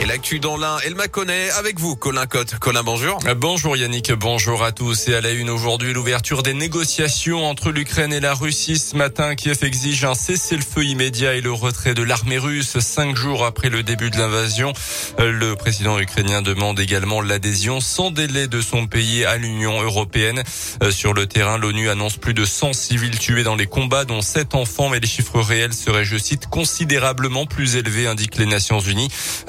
[0.00, 2.58] Et l'actu dans l'un, elle m'a connaît avec vous, Colin Cotte.
[2.58, 3.18] Colin, bonjour.
[3.36, 5.08] Bonjour Yannick, bonjour à tous.
[5.08, 8.78] Et à la une aujourd'hui, l'ouverture des négociations entre l'Ukraine et la Russie.
[8.78, 13.44] Ce matin, Kiev exige un cessez-le-feu immédiat et le retrait de l'armée russe cinq jours
[13.44, 14.72] après le début de l'invasion.
[15.18, 20.42] Le président ukrainien demande également l'adhésion sans délai de son pays à l'Union européenne.
[20.90, 24.56] Sur le terrain, l'ONU annonce plus de 100 civils tués dans les combats, dont 7
[24.56, 29.08] enfants, mais les chiffres réels seraient, je cite, considérablement plus élevés, indiquent les Nations Unies.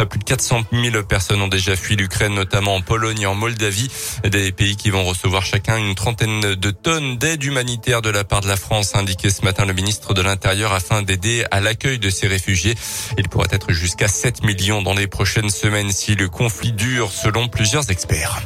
[0.09, 3.89] Plus de 400 000 personnes ont déjà fui l'Ukraine, notamment en Pologne et en Moldavie.
[4.26, 8.41] Des pays qui vont recevoir chacun une trentaine de tonnes d'aide humanitaire de la part
[8.41, 11.99] de la France, a indiqué ce matin le ministre de l'Intérieur afin d'aider à l'accueil
[11.99, 12.76] de ces réfugiés.
[13.17, 17.48] Il pourrait être jusqu'à 7 millions dans les prochaines semaines si le conflit dure, selon
[17.48, 18.41] plusieurs experts.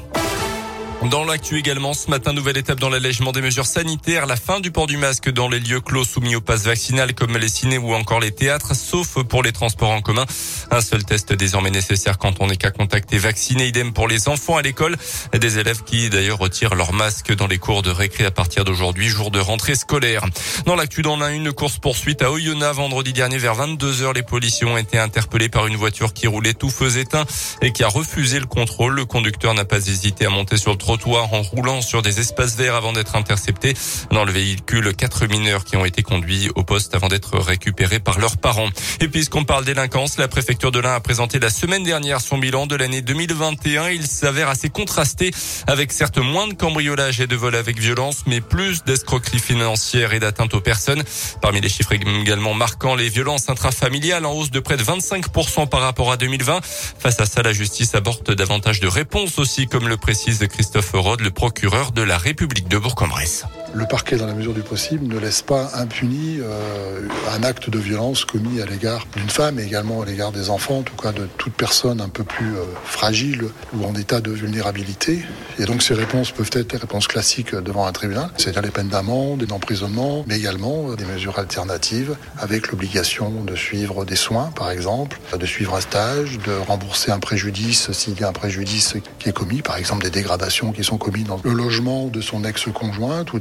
[1.06, 4.70] Dans l'actu également, ce matin, nouvelle étape dans l'allègement des mesures sanitaires, la fin du
[4.70, 7.94] port du masque dans les lieux clos soumis au pass vaccinal comme les ciné ou
[7.94, 10.26] encore les théâtres, sauf pour les transports en commun.
[10.72, 14.58] Un seul test désormais nécessaire quand on n'est qu'à contacter vacciné, idem pour les enfants
[14.58, 14.98] à l'école.
[15.34, 19.08] Des élèves qui d'ailleurs retirent leur masque dans les cours de récré à partir d'aujourd'hui,
[19.08, 20.26] jour de rentrée scolaire.
[20.66, 24.14] Dans l'actu, dans a une course poursuite à Oyonnax vendredi dernier vers 22 heures.
[24.14, 27.26] Les policiers ont été interpellés par une voiture qui roulait tout feu éteint
[27.62, 28.96] et qui a refusé le contrôle.
[28.96, 32.74] Le conducteur n'a pas hésité à monter sur le en roulant sur des espaces verts
[32.74, 33.76] avant d'être intercepté.
[34.12, 38.18] Dans le véhicule, quatre mineurs qui ont été conduits au poste avant d'être récupérés par
[38.18, 38.70] leurs parents.
[39.00, 42.66] Et puisqu'on parle délinquance, la préfecture de l'Ain a présenté la semaine dernière son bilan
[42.66, 43.90] de l'année 2021.
[43.90, 45.32] Il s'avère assez contrasté
[45.68, 50.20] avec certes moins de cambriolage et de vol avec violence, mais plus d'escroqueries financières et
[50.20, 51.04] d'atteinte aux personnes.
[51.40, 55.82] Parmi les chiffres également marquants, les violences intrafamiliales en hausse de près de 25% par
[55.82, 56.62] rapport à 2020.
[56.64, 61.30] Face à ça, la justice aborde davantage de réponses aussi, comme le précise Christophe Le
[61.30, 63.46] procureur de la République de Bourg-en-Bresse.
[63.74, 67.78] Le parquet, dans la mesure du possible, ne laisse pas impuni euh, un acte de
[67.78, 71.12] violence commis à l'égard d'une femme et également à l'égard des enfants, en tout cas
[71.12, 73.46] de toute personne un peu plus euh, fragile
[73.76, 75.24] ou en état de vulnérabilité.
[75.60, 78.90] Et donc ces réponses peuvent être des réponses classiques devant un tribunal, c'est-à-dire les peines
[78.90, 84.52] d'amende et d'emprisonnement, mais également euh, des mesures alternatives avec l'obligation de suivre des soins,
[84.56, 88.96] par exemple, de suivre un stage, de rembourser un préjudice s'il y a un préjudice
[89.20, 92.44] qui est commis, par exemple des dégradations qui sont commis dans le logement de son
[92.44, 93.40] ex-conjointe ou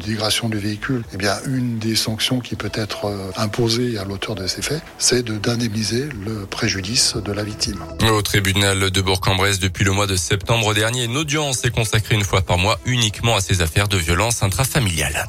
[0.48, 4.62] du véhicule, eh une des sanctions qui peut être euh, imposée à l'auteur de ces
[4.62, 7.78] faits, c'est d'indemniser le préjudice de la victime.
[8.10, 12.24] Au tribunal de Bourg-en-Bresse, depuis le mois de septembre dernier, une audience est consacrée une
[12.24, 15.28] fois par mois uniquement à ces affaires de violence intrafamiliale.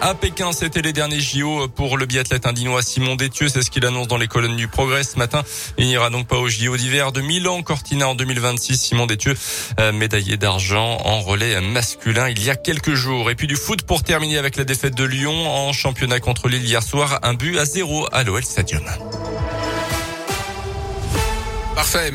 [0.00, 3.48] À Pékin, c'était les derniers JO pour le biathlète indinois Simon Détieux.
[3.48, 5.42] C'est ce qu'il annonce dans les colonnes du Progrès ce matin.
[5.78, 8.76] Il n'ira donc pas aux JO d'hiver de Milan Cortina en 2026.
[8.76, 9.34] Simon Détieux,
[9.80, 13.30] euh, médaillé d'argent en relais masculin il y a quelques jours.
[13.30, 16.64] Et puis du foot pour terminer avec la défaite de Lyon en championnat contre Lille
[16.64, 17.18] hier soir.
[17.22, 18.84] Un but à zéro à l'OL Stadium.
[21.74, 22.10] Parfait.